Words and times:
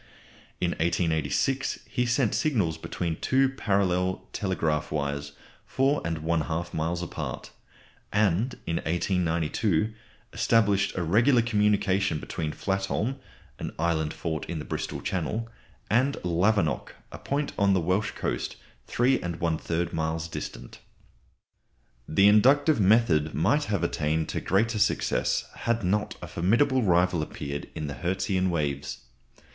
In 0.59 0.71
1886 0.79 1.77
he 1.87 2.07
sent 2.07 2.33
signals 2.33 2.79
between 2.79 3.17
two 3.17 3.49
parallel 3.49 4.27
telegraph 4.33 4.91
wires 4.91 5.33
4 5.67 6.01
1/2 6.01 6.73
miles 6.73 7.03
apart. 7.03 7.51
And 8.11 8.55
in 8.65 8.77
1892 8.77 9.93
established 10.33 10.97
a 10.97 11.03
regular 11.03 11.43
communication 11.43 12.17
between 12.19 12.51
Flatholm, 12.51 13.19
an 13.59 13.73
island 13.77 14.11
fort 14.11 14.43
in 14.47 14.57
the 14.57 14.65
Bristol 14.65 15.01
Channel, 15.03 15.47
and 15.87 16.15
Lavernock, 16.23 16.95
a 17.11 17.19
point 17.19 17.53
on 17.59 17.75
the 17.75 17.79
Welsh 17.79 18.09
coast 18.15 18.55
3 18.87 19.19
1/3 19.19 19.93
miles 19.93 20.27
distant. 20.27 20.79
The 22.07 22.27
inductive 22.27 22.79
method 22.79 23.35
might 23.35 23.65
have 23.65 23.83
attained 23.83 24.29
to 24.29 24.41
greater 24.41 24.79
successes 24.79 25.45
had 25.57 25.83
not 25.83 26.15
a 26.23 26.27
formidable 26.27 26.81
rival 26.81 27.21
appeared 27.21 27.69
in 27.75 27.85
the 27.85 27.93
Hertzian 27.93 28.49
waves. 28.49 29.01